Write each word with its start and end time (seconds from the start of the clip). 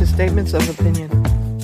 to 0.00 0.06
Statements 0.06 0.54
of 0.54 0.66
Opinion. 0.70 1.10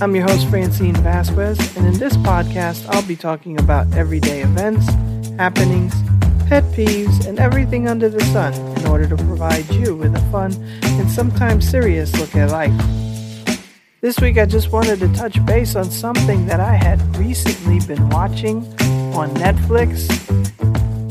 I'm 0.03 0.15
your 0.15 0.25
host, 0.25 0.47
Francine 0.49 0.95
Vasquez, 0.97 1.59
and 1.75 1.87
in 1.87 1.99
this 1.99 2.19
podcast, 2.19 2.87
I'll 2.91 3.07
be 3.07 3.17
talking 3.17 3.59
about 3.59 3.91
everyday 3.95 4.43
events, 4.43 4.87
happenings, 5.39 5.95
pet 6.47 6.63
peeves, 6.75 7.27
and 7.27 7.39
everything 7.39 7.89
under 7.89 8.11
the 8.11 8.21
sun 8.27 8.53
in 8.77 8.87
order 8.89 9.09
to 9.09 9.17
provide 9.17 9.67
you 9.71 9.97
with 9.97 10.15
a 10.15 10.21
fun 10.31 10.53
and 10.83 11.11
sometimes 11.11 11.67
serious 11.67 12.15
look 12.21 12.37
at 12.37 12.51
life. 12.51 13.59
This 14.03 14.21
week, 14.21 14.37
I 14.37 14.45
just 14.45 14.71
wanted 14.71 14.99
to 15.01 15.11
touch 15.15 15.43
base 15.47 15.75
on 15.75 15.91
something 15.91 16.45
that 16.45 16.61
I 16.61 16.75
had 16.75 17.01
recently 17.17 17.81
been 17.87 18.07
watching 18.11 18.59
on 19.15 19.31
Netflix. 19.37 20.11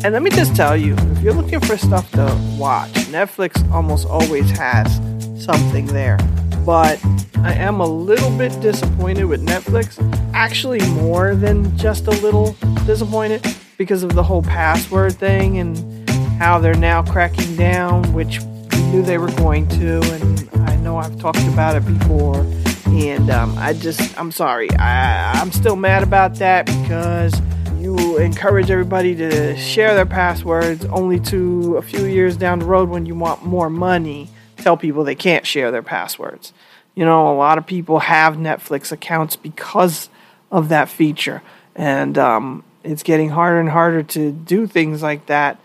And 0.03 0.13
let 0.13 0.21
me 0.21 0.29
just 0.29 0.55
tell 0.55 0.77
you 0.77 0.93
if 0.93 1.23
you're 1.23 1.33
looking 1.33 1.59
for 1.61 1.75
stuff 1.75 2.11
to 2.11 2.25
watch, 2.59 2.93
Netflix 3.09 3.67
almost 3.71 4.05
always 4.07 4.47
has 4.51 4.97
something 5.43 5.87
there. 5.87 6.19
But 6.65 6.99
I 7.43 7.53
am 7.53 7.79
a 7.79 7.85
little 7.85 8.35
bit 8.35 8.59
disappointed 8.59 9.25
with 9.25 9.45
Netflix. 9.45 9.99
Actually, 10.33 10.79
more 10.93 11.35
than 11.35 11.77
just 11.77 12.07
a 12.07 12.11
little 12.11 12.55
disappointed 12.87 13.45
because 13.77 14.01
of 14.01 14.15
the 14.15 14.23
whole 14.23 14.41
password 14.41 15.13
thing 15.13 15.59
and 15.59 16.09
how 16.39 16.57
they're 16.57 16.73
now 16.73 17.03
cracking 17.03 17.55
down, 17.55 18.11
which 18.13 18.39
we 18.41 18.81
knew 18.87 19.03
they 19.03 19.19
were 19.19 19.31
going 19.33 19.67
to. 19.69 20.01
And 20.13 20.49
I 20.67 20.75
know 20.77 20.97
I've 20.97 21.19
talked 21.19 21.45
about 21.49 21.75
it 21.75 21.85
before. 21.85 22.39
And 22.87 23.29
um, 23.29 23.55
I 23.59 23.73
just, 23.73 24.17
I'm 24.19 24.31
sorry. 24.31 24.71
I, 24.79 25.33
I'm 25.33 25.51
still 25.51 25.75
mad 25.75 26.01
about 26.01 26.35
that 26.35 26.65
because 26.65 27.39
you 27.77 28.17
encourage 28.17 28.71
everybody 28.71 29.13
to 29.15 29.55
share 29.55 29.93
their 29.93 30.07
passwords 30.07 30.83
only 30.85 31.19
to 31.19 31.77
a 31.77 31.83
few 31.83 32.05
years 32.05 32.35
down 32.37 32.57
the 32.57 32.65
road 32.65 32.89
when 32.89 33.05
you 33.05 33.13
want 33.13 33.45
more 33.45 33.69
money 33.69 34.31
tell 34.65 34.75
people 34.75 35.03
they 35.03 35.13
can't 35.13 35.45
share 35.45 35.69
their 35.69 35.83
passwords. 35.83 36.51
You 36.95 37.05
know, 37.05 37.31
a 37.31 37.37
lot 37.37 37.59
of 37.59 37.67
people 37.67 37.99
have 37.99 38.33
Netflix 38.35 38.91
accounts 38.91 39.35
because 39.35 40.09
of 40.51 40.69
that 40.69 40.89
feature, 40.89 41.43
and 41.75 42.17
um, 42.17 42.63
it's 42.83 43.03
getting 43.03 43.29
harder 43.29 43.59
and 43.59 43.69
harder 43.69 44.01
to 44.01 44.31
do 44.31 44.65
things 44.65 45.03
like 45.03 45.27
that. 45.27 45.59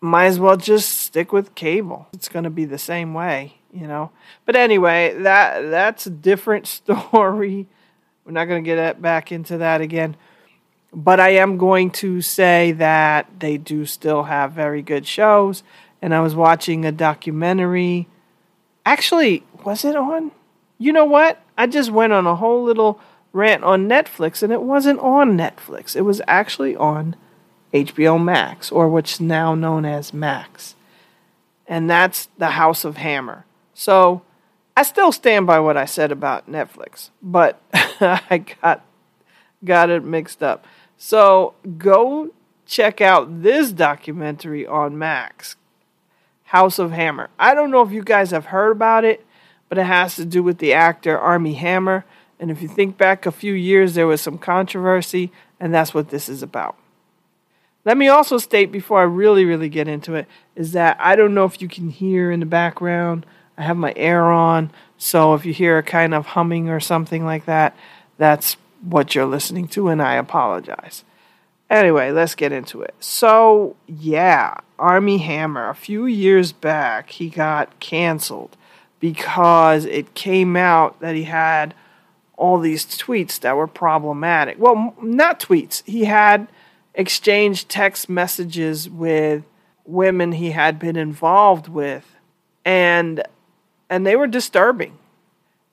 Might 0.00 0.26
as 0.26 0.40
well 0.40 0.56
just 0.56 0.98
stick 0.98 1.32
with 1.32 1.54
cable. 1.54 2.08
It's 2.12 2.28
going 2.28 2.42
to 2.42 2.50
be 2.50 2.64
the 2.64 2.78
same 2.78 3.14
way, 3.14 3.54
you 3.72 3.86
know. 3.86 4.10
But 4.46 4.56
anyway, 4.56 5.14
that 5.22 5.70
that's 5.70 6.06
a 6.06 6.10
different 6.10 6.66
story. 6.78 7.68
We're 8.24 8.32
not 8.32 8.46
going 8.46 8.64
to 8.64 8.68
get 8.68 9.00
back 9.00 9.30
into 9.30 9.58
that 9.58 9.80
again. 9.80 10.16
But 10.92 11.20
I 11.20 11.30
am 11.36 11.56
going 11.56 11.92
to 12.02 12.20
say 12.20 12.72
that 12.72 13.28
they 13.38 13.58
do 13.58 13.86
still 13.86 14.24
have 14.24 14.50
very 14.52 14.82
good 14.82 15.06
shows. 15.06 15.62
And 16.02 16.12
I 16.12 16.20
was 16.20 16.34
watching 16.34 16.84
a 16.84 16.90
documentary 16.90 18.08
Actually, 18.90 19.44
was 19.64 19.84
it 19.84 19.94
on? 19.94 20.32
You 20.76 20.92
know 20.92 21.04
what? 21.04 21.40
I 21.56 21.68
just 21.68 21.92
went 21.92 22.12
on 22.12 22.26
a 22.26 22.34
whole 22.34 22.64
little 22.64 22.98
rant 23.32 23.62
on 23.62 23.88
Netflix, 23.88 24.42
and 24.42 24.52
it 24.52 24.62
wasn't 24.62 24.98
on 24.98 25.38
Netflix. 25.38 25.94
It 25.94 26.00
was 26.00 26.20
actually 26.26 26.74
on 26.74 27.14
HBO 27.72 28.20
Max, 28.20 28.72
or 28.72 28.88
what's 28.88 29.20
now 29.20 29.54
known 29.54 29.84
as 29.84 30.12
Max. 30.12 30.74
And 31.68 31.88
that's 31.88 32.30
The 32.36 32.50
House 32.50 32.84
of 32.84 32.96
Hammer. 32.96 33.44
So 33.74 34.22
I 34.76 34.82
still 34.82 35.12
stand 35.12 35.46
by 35.46 35.60
what 35.60 35.76
I 35.76 35.84
said 35.84 36.10
about 36.10 36.50
Netflix, 36.50 37.10
but 37.22 37.62
I 37.72 38.44
got 38.60 38.84
got 39.64 39.90
it 39.90 40.02
mixed 40.02 40.42
up. 40.42 40.66
So 40.96 41.54
go 41.78 42.30
check 42.66 43.00
out 43.00 43.44
this 43.44 43.70
documentary 43.70 44.66
on 44.66 44.98
Max 44.98 45.54
House 46.50 46.80
of 46.80 46.90
Hammer. 46.90 47.30
I 47.38 47.54
don't 47.54 47.70
know 47.70 47.82
if 47.82 47.92
you 47.92 48.02
guys 48.02 48.32
have 48.32 48.46
heard 48.46 48.72
about 48.72 49.04
it, 49.04 49.24
but 49.68 49.78
it 49.78 49.84
has 49.84 50.16
to 50.16 50.24
do 50.24 50.42
with 50.42 50.58
the 50.58 50.72
actor 50.72 51.16
Armie 51.16 51.54
Hammer. 51.54 52.04
And 52.40 52.50
if 52.50 52.60
you 52.60 52.66
think 52.66 52.98
back 52.98 53.24
a 53.24 53.30
few 53.30 53.52
years, 53.52 53.94
there 53.94 54.08
was 54.08 54.20
some 54.20 54.36
controversy, 54.36 55.30
and 55.60 55.72
that's 55.72 55.94
what 55.94 56.10
this 56.10 56.28
is 56.28 56.42
about. 56.42 56.74
Let 57.84 57.96
me 57.96 58.08
also 58.08 58.36
state 58.36 58.72
before 58.72 58.98
I 58.98 59.04
really, 59.04 59.44
really 59.44 59.68
get 59.68 59.86
into 59.86 60.16
it 60.16 60.26
is 60.56 60.72
that 60.72 60.96
I 60.98 61.14
don't 61.14 61.34
know 61.34 61.44
if 61.44 61.62
you 61.62 61.68
can 61.68 61.88
hear 61.88 62.32
in 62.32 62.40
the 62.40 62.46
background. 62.46 63.26
I 63.56 63.62
have 63.62 63.76
my 63.76 63.92
air 63.94 64.24
on, 64.24 64.72
so 64.98 65.34
if 65.34 65.46
you 65.46 65.52
hear 65.52 65.78
a 65.78 65.84
kind 65.84 66.12
of 66.12 66.26
humming 66.26 66.68
or 66.68 66.80
something 66.80 67.24
like 67.24 67.44
that, 67.44 67.76
that's 68.18 68.56
what 68.82 69.14
you're 69.14 69.24
listening 69.24 69.68
to, 69.68 69.86
and 69.86 70.02
I 70.02 70.14
apologize. 70.14 71.04
Anyway, 71.70 72.10
let's 72.10 72.34
get 72.34 72.50
into 72.50 72.82
it. 72.82 72.94
So, 72.98 73.76
yeah, 73.86 74.54
Armie 74.76 75.18
Hammer, 75.18 75.68
a 75.68 75.74
few 75.74 76.04
years 76.06 76.50
back, 76.52 77.10
he 77.10 77.30
got 77.30 77.78
canceled 77.78 78.56
because 78.98 79.84
it 79.84 80.14
came 80.14 80.56
out 80.56 80.98
that 81.00 81.14
he 81.14 81.24
had 81.24 81.74
all 82.36 82.58
these 82.58 82.84
tweets 82.84 83.38
that 83.40 83.56
were 83.56 83.68
problematic. 83.68 84.58
Well, 84.58 84.96
not 85.00 85.38
tweets. 85.38 85.86
He 85.86 86.06
had 86.06 86.48
exchanged 86.94 87.68
text 87.68 88.08
messages 88.08 88.90
with 88.90 89.44
women 89.84 90.32
he 90.32 90.50
had 90.50 90.78
been 90.78 90.96
involved 90.96 91.68
with 91.68 92.16
and 92.64 93.22
and 93.88 94.06
they 94.06 94.16
were 94.16 94.26
disturbing. 94.26 94.96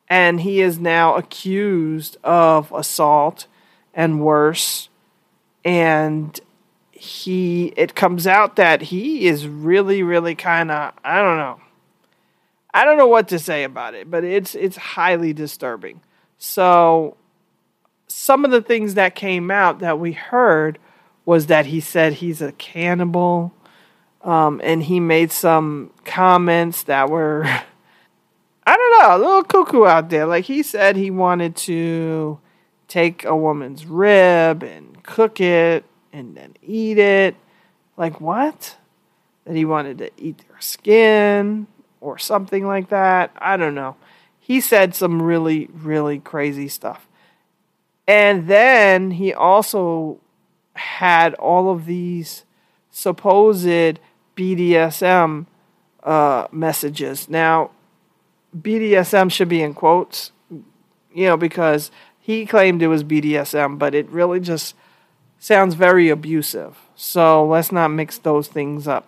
And 0.10 0.42
he 0.42 0.62
is 0.62 0.80
now 0.80 1.16
accused 1.16 2.18
of 2.24 2.72
assault 2.72 3.46
and 3.94 4.22
worse 4.22 4.90
and 5.68 6.40
he 6.92 7.74
it 7.76 7.94
comes 7.94 8.26
out 8.26 8.56
that 8.56 8.82
he 8.84 9.28
is 9.28 9.46
really 9.48 10.02
really 10.02 10.34
kind 10.34 10.72
of 10.72 10.94
I 11.04 11.22
don't 11.22 11.38
know. 11.38 11.60
I 12.74 12.86
don't 12.86 12.98
know 12.98 13.08
what 13.08 13.28
to 13.30 13.40
say 13.40 13.66
about 13.66 13.94
it, 13.94 14.10
but 14.10 14.24
it's 14.24 14.56
it's 14.56 14.78
highly 14.78 15.34
disturbing. 15.34 16.00
So 16.38 17.18
some 18.08 18.46
of 18.46 18.52
the 18.52 18.62
things 18.62 18.94
that 18.94 19.14
came 19.14 19.52
out 19.52 19.80
that 19.80 20.00
we 20.00 20.14
heard 20.14 20.80
was 21.26 21.48
that 21.48 21.66
he 21.66 21.82
said 21.82 22.14
he's 22.14 22.42
a 22.42 22.54
cannibal 22.54 23.54
um, 24.22 24.62
and 24.64 24.84
he 24.84 25.02
made 25.02 25.34
some 25.34 25.92
comments 26.06 26.84
that 26.84 27.10
were 27.10 27.44
I 28.66 28.76
don't 28.78 29.02
know, 29.02 29.18
a 29.18 29.20
little 29.20 29.44
cuckoo 29.44 29.86
out 29.86 30.10
there. 30.10 30.26
Like 30.26 30.46
he 30.46 30.64
said 30.64 30.96
he 30.96 31.12
wanted 31.12 31.58
to 31.58 32.40
take 32.88 33.26
a 33.26 33.36
woman's 33.36 33.86
rib 33.86 34.64
and 34.64 34.97
cook 35.08 35.42
it 35.42 35.84
and 36.14 36.38
then 36.38 36.56
eat 36.62 37.00
it. 37.00 37.36
Like 37.98 38.22
what? 38.22 38.78
That 39.46 39.56
he 39.56 39.66
wanted 39.66 39.98
to 39.98 40.12
eat 40.18 40.44
their 40.48 40.62
skin 40.62 41.66
or 42.00 42.20
something 42.20 42.68
like 42.68 42.90
that. 42.90 43.32
I 43.40 43.58
don't 43.58 43.74
know. 43.74 43.96
He 44.40 44.62
said 44.62 44.94
some 44.94 45.20
really, 45.22 45.68
really 45.74 46.20
crazy 46.20 46.68
stuff. 46.68 47.08
And 48.08 48.48
then 48.48 49.12
he 49.12 49.34
also 49.34 50.20
had 50.76 51.34
all 51.36 51.72
of 51.72 51.86
these 51.86 52.44
supposed 52.92 54.00
BDSM 54.36 55.48
uh, 56.04 56.48
messages. 56.52 57.28
Now, 57.28 57.72
BDSM 58.58 59.32
should 59.32 59.50
be 59.50 59.62
in 59.62 59.74
quotes, 59.74 60.32
you 61.14 61.26
know, 61.26 61.38
because 61.38 61.92
he 62.20 62.46
claimed 62.46 62.82
it 62.82 62.88
was 62.88 63.04
BDSM, 63.04 63.78
but 63.78 63.94
it 63.96 64.10
really 64.10 64.40
just 64.40 64.76
sounds 65.40 65.76
very 65.76 66.10
abusive. 66.10 66.78
So 66.96 67.46
let's 67.46 67.72
not 67.72 67.90
mix 67.90 68.18
those 68.18 68.48
things 68.48 68.88
up. 68.88 69.08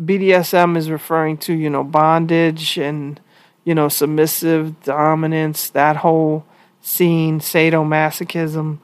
BDSM 0.00 0.76
is 0.76 0.90
referring 0.90 1.38
to, 1.38 1.52
you 1.52 1.68
know, 1.68 1.82
bondage 1.82 2.78
and, 2.78 3.20
you 3.64 3.74
know, 3.74 3.88
submissive 3.88 4.80
dominance, 4.82 5.70
that 5.70 5.96
whole 5.96 6.46
scene, 6.80 7.40
sadomasochism. 7.40 8.78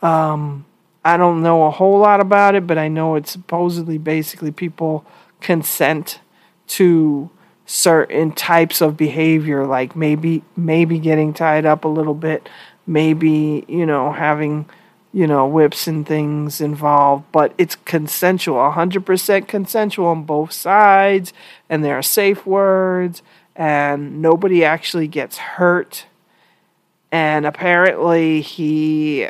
Um, 0.00 0.66
I 1.04 1.16
don't 1.16 1.42
know 1.42 1.64
a 1.64 1.70
whole 1.70 1.98
lot 1.98 2.20
about 2.20 2.54
it, 2.54 2.66
but 2.66 2.78
I 2.78 2.88
know 2.88 3.16
it's 3.16 3.32
supposedly 3.32 3.98
basically 3.98 4.52
people 4.52 5.04
consent 5.40 6.20
to 6.66 7.30
certain 7.66 8.32
types 8.32 8.80
of 8.80 8.96
behavior, 8.96 9.66
like 9.66 9.96
maybe 9.96 10.42
maybe 10.56 10.98
getting 10.98 11.34
tied 11.34 11.66
up 11.66 11.84
a 11.84 11.88
little 11.88 12.14
bit, 12.14 12.48
maybe, 12.86 13.64
you 13.68 13.84
know, 13.84 14.12
having 14.12 14.68
you 15.14 15.28
know, 15.28 15.46
whips 15.46 15.86
and 15.86 16.04
things 16.04 16.60
involved, 16.60 17.24
but 17.30 17.54
it's 17.56 17.76
consensual, 17.76 18.56
100% 18.56 19.46
consensual 19.46 20.08
on 20.08 20.24
both 20.24 20.50
sides, 20.50 21.32
and 21.70 21.84
there 21.84 21.96
are 21.96 22.02
safe 22.02 22.44
words, 22.44 23.22
and 23.54 24.20
nobody 24.20 24.64
actually 24.64 25.06
gets 25.06 25.38
hurt. 25.38 26.06
And 27.12 27.46
apparently, 27.46 28.40
he 28.40 29.28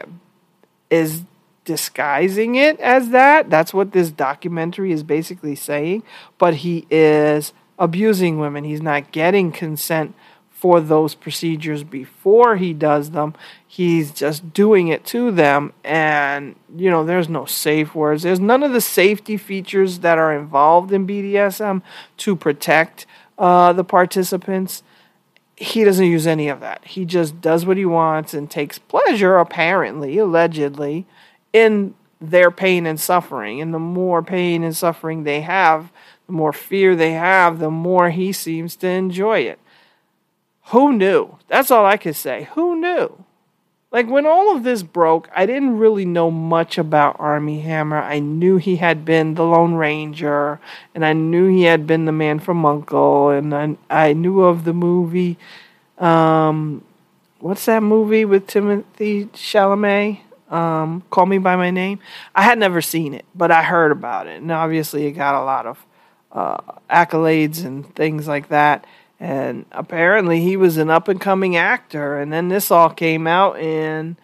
is 0.89 1.25
disguising 1.67 2.55
it 2.55 2.81
as 2.81 3.11
that. 3.11 3.51
That's 3.51 3.75
what 3.75 3.93
this 3.93 4.11
documentary 4.11 4.91
is 4.91 5.03
basically 5.03 5.55
saying, 5.55 6.03
but 6.39 6.55
he 6.55 6.87
is 6.89 7.53
abusing 7.79 8.39
women. 8.39 8.65
He's 8.65 8.81
not 8.81 9.13
getting 9.13 9.53
consent 9.53 10.15
for 10.65 10.81
those 10.81 11.15
procedures 11.15 11.85
before 11.85 12.57
he 12.57 12.73
does 12.73 13.11
them. 13.11 13.35
He's 13.67 14.11
just 14.11 14.55
doing 14.55 14.89
it 14.89 15.05
to 15.05 15.31
them. 15.31 15.75
And, 15.85 16.57
you 16.75 16.91
know, 16.91 17.05
there's 17.05 17.29
no 17.29 17.45
safe 17.45 17.95
words. 17.95 18.23
There's 18.23 18.41
none 18.41 18.63
of 18.63 18.73
the 18.73 18.81
safety 18.81 19.37
features 19.37 19.99
that 19.99 20.17
are 20.17 20.33
involved 20.33 20.91
in 20.91 21.07
BDSM 21.07 21.83
to 22.17 22.35
protect 22.35 23.05
uh, 23.37 23.75
the 23.75 23.85
participants. 23.85 24.83
he 25.55 25.85
doesn't 25.85 26.07
use 26.07 26.27
any 26.27 26.49
of 26.49 26.61
that. 26.61 26.83
He 26.87 27.05
just 27.05 27.43
does 27.43 27.67
what 27.67 27.77
he 27.77 27.85
wants 27.85 28.33
and 28.33 28.51
takes 28.51 28.79
pleasure, 28.79 29.37
apparently, 29.37 30.17
allegedly, 30.17 31.05
in 31.53 31.95
their 32.23 32.51
pain 32.51 32.87
and 32.87 32.99
suffering. 32.99 33.61
And 33.61 33.75
the 33.75 33.79
more 33.79 34.23
pain 34.23 34.65
and 34.65 34.75
suffering 34.75 35.25
they 35.25 35.43
have, 35.43 35.93
the 36.27 36.33
more 36.33 36.55
fear 36.55 36.97
they 36.97 37.13
have, 37.13 37.59
the 37.59 37.71
more 37.71 38.09
he 38.09 38.33
seems 38.33 38.77
to 38.77 38.89
enjoy 38.89 39.41
it. 39.41 39.59
Who 40.69 40.93
knew? 40.93 41.39
That's 41.49 41.71
all 41.71 41.85
I 41.85 41.97
could 41.97 42.17
say. 42.17 42.49
Who 42.55 42.81
knew? 42.81 43.25
Like 43.95 44.09
when 44.09 44.27
all 44.27 44.57
of 44.57 44.65
this 44.65 44.83
broke, 44.83 45.29
I 45.37 45.47
didn't 45.47 45.79
really 45.79 46.05
know 46.05 46.29
much 46.29 46.79
about 46.79 47.15
Armie 47.21 47.61
Hammer. 47.61 47.99
I 47.99 48.19
knew 48.19 48.57
he 48.57 48.75
had 48.75 49.05
been 49.05 49.35
the 49.35 49.45
Lone 49.45 49.75
Ranger, 49.75 50.59
and 50.97 51.05
I 51.07 51.13
knew 51.13 51.47
he 51.47 51.63
had 51.63 51.87
been 51.87 52.05
the 52.05 52.11
man 52.11 52.41
from 52.41 52.67
Uncle, 52.67 53.31
and 53.31 53.55
I, 53.55 53.77
I 53.89 54.13
knew 54.15 54.41
of 54.41 54.65
the 54.65 54.73
movie. 54.73 55.39
Um, 55.99 56.85
what's 57.39 57.67
that 57.67 57.85
movie 57.85 58.25
with 58.25 58.49
Timothée 58.49 59.31
Chalamet? 59.31 60.19
Um, 60.53 61.05
Call 61.11 61.27
Me 61.27 61.39
by 61.39 61.55
My 61.55 61.71
Name. 61.71 62.01
I 62.35 62.43
had 62.43 62.59
never 62.59 62.81
seen 62.81 63.15
it, 63.15 63.25
but 63.33 63.53
I 63.53 63.63
heard 63.63 63.93
about 63.93 64.27
it, 64.27 64.43
and 64.43 64.51
obviously 64.51 65.07
it 65.07 65.13
got 65.13 65.41
a 65.41 65.45
lot 65.45 65.67
of 65.67 65.87
uh, 66.33 66.59
accolades 66.91 67.65
and 67.65 67.95
things 67.95 68.27
like 68.27 68.49
that 68.49 68.85
and 69.21 69.65
apparently 69.73 70.41
he 70.41 70.57
was 70.57 70.77
an 70.77 70.91
up 70.91 71.09
and 71.09 71.21
coming 71.21 71.57
actor. 71.57 72.19
And 72.19 72.33
then 72.33 72.49
this 72.49 72.71
all 72.71 72.91
came 72.91 73.27
out 73.27 73.59
and 73.59 74.17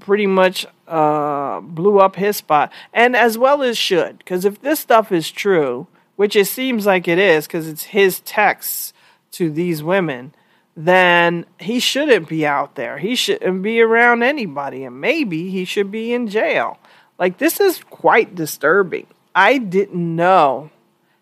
pretty 0.00 0.26
much 0.26 0.66
uh, 0.86 1.60
blew 1.60 1.98
up 1.98 2.16
his 2.16 2.36
spot. 2.36 2.72
And 2.92 3.16
as 3.16 3.38
well 3.38 3.62
as 3.62 3.78
should 3.78 4.18
because 4.18 4.44
if 4.44 4.60
this 4.60 4.80
stuff 4.80 5.12
is 5.12 5.30
true 5.30 5.86
which 6.16 6.36
it 6.36 6.46
seems 6.46 6.86
like 6.86 7.08
it 7.08 7.18
is 7.18 7.46
because 7.46 7.66
it's 7.68 7.84
his 7.84 8.20
texts 8.20 8.92
to 9.32 9.50
these 9.50 9.82
women 9.82 10.32
then 10.76 11.46
he 11.60 11.78
shouldn't 11.78 12.28
be 12.28 12.44
out 12.44 12.74
there. 12.74 12.98
He 12.98 13.14
shouldn't 13.14 13.62
be 13.62 13.80
around 13.80 14.22
anybody. 14.22 14.84
And 14.84 15.00
maybe 15.00 15.50
he 15.50 15.64
should 15.64 15.90
be 15.90 16.12
in 16.12 16.26
jail. 16.28 16.78
Like 17.18 17.38
this 17.38 17.60
is 17.60 17.80
quite 17.90 18.34
disturbing. 18.34 19.06
I 19.34 19.58
didn't 19.58 20.16
know 20.16 20.70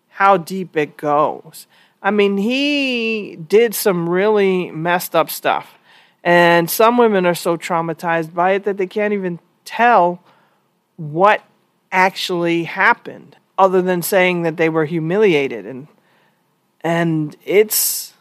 how 0.09 0.37
deep 0.37 0.75
it 0.75 0.97
goes 0.97 1.67
I 2.03 2.11
mean, 2.11 2.35
he 2.37 3.37
did 3.37 3.73
some 3.73 4.09
really 4.09 4.69
messed 4.71 5.15
up 5.15 5.29
stuff. 5.29 5.75
And 6.21 6.69
some 6.69 6.97
women 6.97 7.25
are 7.25 7.33
so 7.33 7.57
traumatized 7.57 8.33
by 8.33 8.51
it 8.51 8.65
that 8.65 8.77
they 8.77 8.87
can't 8.87 9.13
even 9.13 9.39
tell 9.63 10.21
what 10.97 11.41
actually 11.91 12.65
happened 12.65 13.37
other 13.57 13.81
than 13.81 14.01
saying 14.01 14.43
that 14.43 14.57
they 14.57 14.69
were 14.69 14.85
humiliated 14.85 15.65
and 15.65 15.87
and 16.81 17.35
it's 17.45 18.13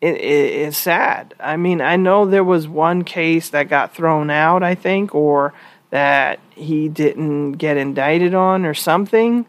it, 0.00 0.14
it, 0.14 0.18
it's 0.18 0.78
sad. 0.78 1.34
I 1.40 1.56
mean, 1.56 1.80
I 1.80 1.96
know 1.96 2.24
there 2.24 2.44
was 2.44 2.66
one 2.66 3.04
case 3.04 3.50
that 3.50 3.68
got 3.68 3.94
thrown 3.94 4.30
out, 4.30 4.62
I 4.62 4.74
think, 4.74 5.14
or 5.14 5.52
that 5.90 6.40
he 6.50 6.88
didn't 6.88 7.52
get 7.52 7.76
indicted 7.76 8.34
on 8.34 8.64
or 8.64 8.74
something 8.74 9.44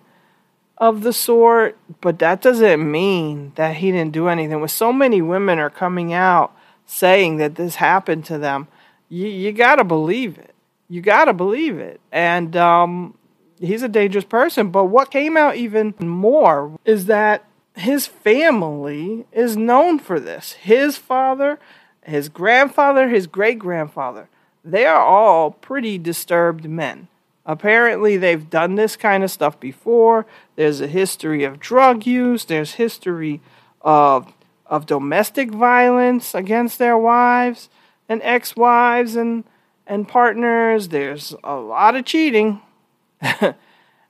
of 0.82 1.04
the 1.04 1.14
sort, 1.14 1.78
but 2.02 2.18
that 2.18 2.42
doesn't 2.42 2.92
mean 2.92 3.54
that 3.56 3.76
he 3.76 3.92
didn't 3.92 4.14
do 4.14 4.28
anything. 4.28 4.60
With 4.60 4.72
so 4.72 4.92
many 4.92 5.22
women 5.22 5.60
are 5.60 5.70
coming 5.70 6.12
out 6.12 6.58
saying 6.88 7.38
that 7.38 7.54
this 7.54 7.76
happened 7.76 8.26
to 8.26 8.40
them, 8.40 8.68
you, 9.08 9.28
you 9.28 9.52
got 9.52 9.76
to 9.76 9.84
believe 9.84 10.40
it. 10.40 10.56
You 10.90 11.02
got 11.02 11.26
to 11.26 11.34
believe 11.34 11.78
it. 11.78 12.02
And 12.12 12.58
um, 12.58 13.16
he's 13.60 13.84
a 13.84 13.88
dangerous 13.88 14.26
person. 14.26 14.72
But 14.72 14.86
what 14.86 15.12
came 15.12 15.38
out 15.38 15.56
even 15.56 15.94
more 16.00 16.80
is 16.84 17.06
that 17.06 17.46
his 17.76 18.08
family 18.08 19.26
is 19.32 19.56
known 19.56 20.00
for 20.00 20.20
this. 20.20 20.54
His 20.54 20.98
father, 20.98 21.60
his 22.04 22.28
grandfather, 22.28 23.08
his 23.08 23.28
great 23.28 23.60
grandfather, 23.60 24.30
they 24.66 24.86
are 24.88 25.02
all 25.02 25.52
pretty 25.52 26.00
disturbed 26.00 26.68
men. 26.68 27.08
Apparently, 27.46 28.18
they've 28.18 28.50
done 28.50 28.76
this 28.76 28.96
kind 28.96 29.24
of 29.24 29.32
stuff 29.32 29.60
before. 29.60 30.26
There's 30.56 30.80
a 30.82 30.88
history 30.88 31.44
of 31.44 31.60
drug 31.60 32.06
use. 32.06 32.46
There's 32.46 32.74
history 32.74 33.42
of 33.82 34.34
of 34.68 34.86
domestic 34.86 35.52
violence 35.52 36.34
against 36.34 36.80
their 36.80 36.98
wives 36.98 37.70
and 38.08 38.22
ex-wives 38.24 39.16
and 39.16 39.44
and 39.86 40.08
partners. 40.08 40.90
There's 40.90 41.36
a 41.44 41.56
lot 41.56 41.96
of 41.96 42.06
cheating. 42.06 42.62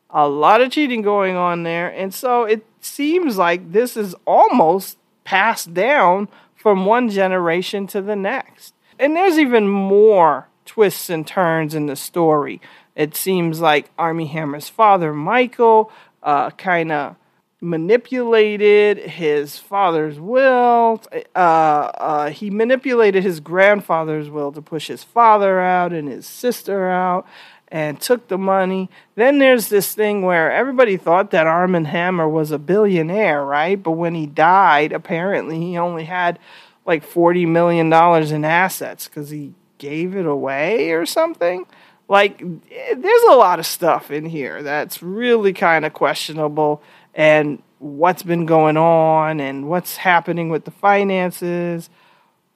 a 0.09 0.27
lot 0.27 0.61
of 0.61 0.71
cheating 0.71 1.01
going 1.01 1.35
on 1.35 1.63
there. 1.63 1.87
And 1.87 2.13
so 2.13 2.43
it 2.43 2.65
seems 2.81 3.37
like 3.37 3.71
this 3.71 3.95
is 3.95 4.15
almost 4.25 4.97
passed 5.23 5.73
down 5.73 6.27
from 6.55 6.85
one 6.85 7.09
generation 7.09 7.87
to 7.87 8.01
the 8.01 8.15
next. 8.15 8.73
And 8.99 9.15
there's 9.15 9.39
even 9.39 9.67
more 9.67 10.47
twists 10.65 11.09
and 11.09 11.25
turns 11.25 11.73
in 11.73 11.87
the 11.87 11.95
story. 11.95 12.61
It 12.95 13.15
seems 13.15 13.59
like 13.59 13.89
Armie 13.97 14.27
Hammer's 14.27 14.69
father, 14.69 15.13
Michael, 15.13 15.91
uh, 16.23 16.51
kind 16.51 16.91
of 16.91 17.15
manipulated 17.61 18.97
his 18.97 19.57
father's 19.57 20.19
will. 20.19 21.01
Uh, 21.35 21.37
uh, 21.37 22.29
he 22.31 22.49
manipulated 22.49 23.23
his 23.23 23.39
grandfather's 23.39 24.29
will 24.29 24.51
to 24.51 24.61
push 24.61 24.87
his 24.87 25.03
father 25.03 25.59
out 25.59 25.93
and 25.93 26.09
his 26.09 26.25
sister 26.25 26.89
out 26.89 27.25
and 27.67 28.01
took 28.01 28.27
the 28.27 28.37
money. 28.37 28.89
Then 29.15 29.37
there's 29.37 29.69
this 29.69 29.93
thing 29.93 30.23
where 30.23 30.51
everybody 30.51 30.97
thought 30.97 31.31
that 31.31 31.47
Armie 31.47 31.85
Hammer 31.85 32.27
was 32.27 32.51
a 32.51 32.59
billionaire, 32.59 33.45
right? 33.45 33.81
But 33.81 33.91
when 33.91 34.15
he 34.15 34.25
died, 34.25 34.91
apparently 34.91 35.59
he 35.59 35.77
only 35.77 36.05
had 36.05 36.39
like 36.85 37.07
$40 37.07 37.47
million 37.47 37.93
in 38.33 38.45
assets 38.45 39.07
because 39.07 39.29
he 39.29 39.53
gave 39.77 40.15
it 40.15 40.25
away 40.25 40.91
or 40.91 41.05
something. 41.05 41.65
Like, 42.11 42.39
there's 42.39 43.23
a 43.29 43.35
lot 43.35 43.59
of 43.59 43.65
stuff 43.65 44.11
in 44.11 44.25
here 44.25 44.61
that's 44.61 45.01
really 45.01 45.53
kind 45.53 45.85
of 45.85 45.93
questionable, 45.93 46.83
and 47.15 47.63
what's 47.79 48.21
been 48.21 48.45
going 48.45 48.75
on 48.75 49.39
and 49.39 49.69
what's 49.69 49.95
happening 49.95 50.49
with 50.49 50.65
the 50.65 50.71
finances. 50.71 51.89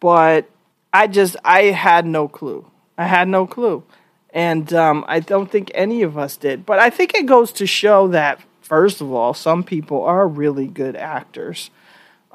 But 0.02 0.50
I 0.92 1.08
just, 1.08 1.38
I 1.46 1.68
had 1.68 2.06
no 2.06 2.28
clue. 2.28 2.70
I 2.98 3.06
had 3.06 3.30
no 3.30 3.48
clue. 3.48 3.86
And 4.32 4.74
um, 4.74 5.06
I 5.08 5.22
don't 5.22 5.50
think 5.50 5.72
any 5.74 6.02
of 6.02 6.18
us 6.18 6.36
did. 6.36 6.66
But 6.66 6.80
I 6.80 6.90
think 6.90 7.14
it 7.14 7.26
goes 7.26 7.54
to 7.54 7.66
show 7.66 8.10
that, 8.10 8.42
first 8.60 9.00
of 9.00 9.10
all, 9.14 9.34
some 9.34 9.64
people 9.64 10.04
are 10.04 10.28
really 10.28 10.68
good 10.68 10.98
actors 10.98 11.70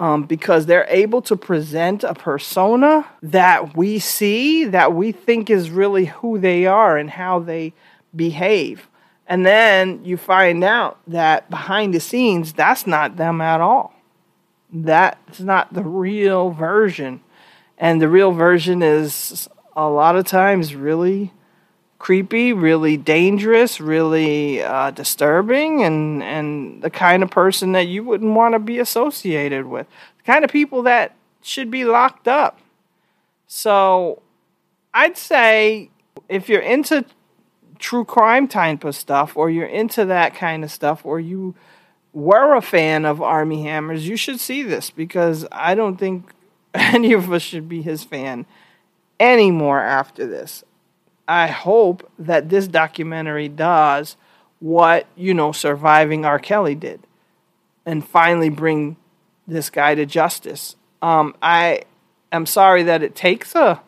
um, 0.01 0.23
because 0.23 0.65
they're 0.65 0.87
able 0.89 1.21
to 1.21 1.37
present 1.37 2.05
a 2.05 2.15
persona 2.15 3.07
that 3.23 3.77
we 3.77 3.99
see, 3.99 4.65
that 4.65 4.95
we 4.95 5.13
think 5.13 5.51
is 5.51 5.71
really 5.71 6.07
who 6.07 6.39
they 6.39 6.65
are 6.65 6.97
and 6.97 7.11
how 7.11 7.39
they 7.39 7.75
behave. 8.17 8.89
And 9.27 9.45
then 9.45 10.03
you 10.03 10.17
find 10.17 10.65
out 10.65 10.99
that 11.07 11.51
behind 11.51 11.93
the 11.93 12.01
scenes, 12.01 12.55
that's 12.55 12.87
not 12.87 13.19
them 13.19 13.43
at 13.43 13.61
all. 13.61 13.93
That's 14.73 15.39
not 15.39 15.75
the 15.75 15.85
real 15.85 16.51
version. 16.51 17.21
And 17.77 18.01
the 18.01 18.09
real 18.09 18.33
version 18.33 18.83
is 18.83 19.51
a 19.77 19.87
lot 19.87 20.17
of 20.17 20.25
times 20.25 20.75
really 20.75 21.31
creepy, 22.01 22.53
really 22.53 22.97
dangerous, 22.97 23.79
really 23.79 24.61
uh, 24.63 24.91
disturbing, 24.91 25.85
and 25.85 26.23
and 26.25 26.83
the 26.83 26.91
kind 26.91 27.23
of 27.23 27.31
person 27.31 27.71
that 27.73 27.87
you 27.87 28.03
wouldn't 28.03 28.35
want 28.35 28.55
to 28.55 28.59
be 28.59 28.81
associated 28.81 29.67
with, 29.67 29.87
the 30.17 30.25
kind 30.25 30.45
of 30.45 30.51
people 30.51 30.83
that 30.83 31.15
should 31.43 31.71
be 31.71 31.85
locked 31.85 32.27
up. 32.27 32.59
So, 33.47 34.23
I'd 34.93 35.17
say 35.17 35.91
if 36.29 36.49
you're 36.49 36.61
into 36.61 37.05
true 37.79 38.05
crime 38.05 38.49
type 38.49 38.85
of 38.85 38.97
stuff, 38.97 39.37
or 39.37 39.49
you're 39.49 39.67
into 39.67 40.05
that 40.07 40.35
kind 40.35 40.65
of 40.65 40.71
stuff, 40.73 41.05
or 41.05 41.21
you 41.21 41.55
were 42.13 42.55
a 42.55 42.63
fan 42.63 43.05
of 43.05 43.23
Armie 43.23 43.63
Hammers, 43.63 44.09
you 44.09 44.17
should 44.17 44.41
see 44.41 44.63
this 44.63 44.91
because 44.91 45.47
I 45.53 45.75
don't 45.75 45.97
think 45.97 46.33
any 46.75 47.13
of 47.13 47.31
us 47.31 47.43
should 47.43 47.69
be 47.69 47.83
his 47.83 48.05
fan 48.05 48.47
anymore 49.19 49.81
after 49.81 50.27
this. 50.27 50.65
I 51.31 51.47
hope 51.47 52.11
that 52.19 52.49
this 52.49 52.67
documentary 52.67 53.49
does 53.49 54.17
what, 54.59 55.07
you 55.15 55.33
know, 55.33 55.53
surviving 55.53 56.25
R. 56.25 56.41
Kelly 56.41 56.75
did 56.75 57.07
and 57.87 58.05
finally 58.05 58.49
bring 58.49 58.97
this 59.47 59.71
guy 59.71 59.95
to 59.95 60.05
justice. 60.07 60.75
Um, 61.01 61.37
I 61.41 61.83
am 62.33 62.47
sorry 62.47 62.83
that 62.83 63.05
it 63.05 63.15
takes 63.15 63.55
a 63.55 63.81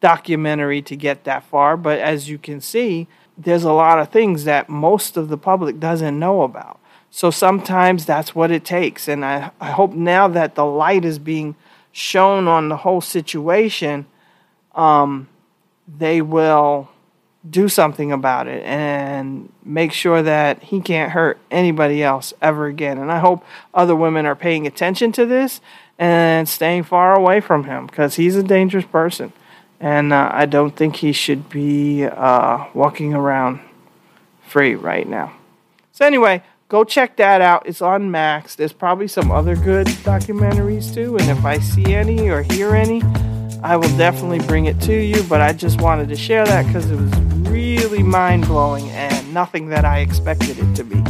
documentary 0.00 0.80
to 0.80 0.96
get 0.96 1.24
that 1.24 1.44
far, 1.44 1.76
but 1.76 1.98
as 1.98 2.30
you 2.30 2.38
can 2.38 2.62
see, 2.62 3.08
there's 3.36 3.64
a 3.64 3.74
lot 3.74 3.98
of 3.98 4.08
things 4.08 4.44
that 4.44 4.70
most 4.70 5.18
of 5.18 5.28
the 5.28 5.36
public 5.36 5.80
doesn't 5.80 6.18
know 6.18 6.40
about. 6.40 6.80
So 7.10 7.30
sometimes 7.30 8.06
that's 8.06 8.34
what 8.34 8.50
it 8.50 8.64
takes. 8.64 9.06
And 9.06 9.22
I, 9.22 9.50
I 9.60 9.72
hope 9.72 9.92
now 9.92 10.28
that 10.28 10.54
the 10.54 10.64
light 10.64 11.04
is 11.04 11.18
being 11.18 11.56
shown 11.92 12.48
on 12.48 12.70
the 12.70 12.78
whole 12.78 13.02
situation, 13.02 14.06
um, 14.74 15.28
they 15.98 16.22
will 16.22 16.88
do 17.48 17.68
something 17.68 18.12
about 18.12 18.46
it 18.46 18.62
and 18.64 19.50
make 19.64 19.92
sure 19.92 20.22
that 20.22 20.62
he 20.62 20.80
can't 20.80 21.12
hurt 21.12 21.38
anybody 21.50 22.02
else 22.02 22.34
ever 22.42 22.66
again. 22.66 22.98
And 22.98 23.10
I 23.10 23.18
hope 23.18 23.44
other 23.72 23.96
women 23.96 24.26
are 24.26 24.36
paying 24.36 24.66
attention 24.66 25.10
to 25.12 25.24
this 25.24 25.60
and 25.98 26.48
staying 26.48 26.84
far 26.84 27.14
away 27.14 27.40
from 27.40 27.64
him 27.64 27.86
because 27.86 28.16
he's 28.16 28.36
a 28.36 28.42
dangerous 28.42 28.84
person. 28.84 29.32
And 29.78 30.12
uh, 30.12 30.30
I 30.32 30.44
don't 30.44 30.76
think 30.76 30.96
he 30.96 31.12
should 31.12 31.48
be 31.48 32.04
uh, 32.04 32.66
walking 32.74 33.14
around 33.14 33.60
free 34.42 34.74
right 34.74 35.08
now. 35.08 35.32
So, 35.92 36.04
anyway, 36.04 36.42
go 36.68 36.84
check 36.84 37.16
that 37.16 37.40
out. 37.40 37.66
It's 37.66 37.80
on 37.80 38.10
Max. 38.10 38.54
There's 38.54 38.74
probably 38.74 39.08
some 39.08 39.30
other 39.30 39.56
good 39.56 39.86
documentaries 39.86 40.92
too. 40.92 41.16
And 41.16 41.30
if 41.30 41.44
I 41.46 41.58
see 41.58 41.94
any 41.94 42.28
or 42.28 42.42
hear 42.42 42.74
any, 42.74 43.02
I 43.62 43.76
will 43.76 43.96
definitely 43.96 44.40
bring 44.40 44.66
it 44.66 44.80
to 44.82 44.94
you. 44.94 45.22
But 45.24 45.40
I 45.40 45.52
just 45.52 45.80
wanted 45.80 46.08
to 46.08 46.16
share 46.16 46.44
that 46.46 46.66
because 46.66 46.90
it 46.90 46.96
was 46.96 47.14
really 47.50 48.02
mind 48.02 48.46
blowing 48.46 48.88
and 48.90 49.34
nothing 49.34 49.68
that 49.68 49.84
I 49.84 50.00
expected 50.00 50.58
it 50.58 50.74
to 50.76 50.84
be. 50.84 51.02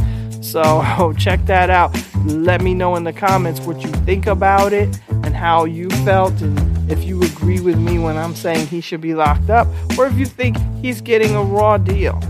So 0.43 1.13
check 1.19 1.45
that 1.47 1.71
out. 1.71 1.97
Let 2.25 2.61
me 2.61 2.75
know 2.75 2.97
in 2.97 3.05
the 3.05 3.13
comments 3.13 3.61
what 3.61 3.83
you 3.83 3.91
think 4.05 4.27
about 4.27 4.73
it 4.73 4.89
and 5.09 5.35
how 5.35 5.65
you 5.65 5.89
felt 6.05 6.33
and 6.41 6.91
if 6.91 7.05
you 7.05 7.23
agree 7.23 7.61
with 7.61 7.79
me 7.79 7.99
when 7.99 8.17
I'm 8.17 8.35
saying 8.35 8.67
he 8.67 8.81
should 8.81 9.01
be 9.01 9.15
locked 9.15 9.49
up 9.49 9.69
or 9.97 10.07
if 10.07 10.19
you 10.19 10.27
think 10.27 10.57
he's 10.83 11.01
getting 11.01 11.35
a 11.37 11.43
raw 11.43 11.79
deal. 11.79 12.21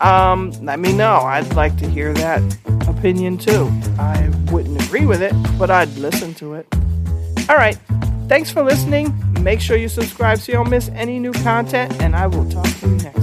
Um, 0.00 0.52
let 0.62 0.78
me 0.78 0.92
know. 0.92 1.16
I'd 1.16 1.54
like 1.54 1.76
to 1.78 1.88
hear 1.88 2.12
that 2.14 2.40
opinion 2.86 3.38
too. 3.38 3.70
I 3.98 4.30
wouldn't 4.52 4.80
agree 4.84 5.06
with 5.06 5.22
it, 5.22 5.32
but 5.58 5.70
I'd 5.70 5.92
listen 5.96 6.34
to 6.34 6.54
it. 6.54 6.66
All 7.48 7.56
right. 7.56 7.78
Thanks 8.28 8.50
for 8.50 8.62
listening. 8.62 9.14
Make 9.42 9.60
sure 9.60 9.76
you 9.76 9.88
subscribe 9.88 10.38
so 10.38 10.52
you 10.52 10.58
don't 10.58 10.68
miss 10.68 10.90
any 10.90 11.18
new 11.18 11.32
content, 11.32 12.00
and 12.02 12.14
I 12.14 12.26
will 12.26 12.48
talk 12.50 12.66
to 12.80 12.88
you 12.88 12.96
next. 12.96 13.17